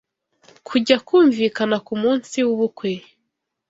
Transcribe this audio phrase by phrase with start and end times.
[0.67, 2.91] kujya kumvikana ku munsi w’ubukwe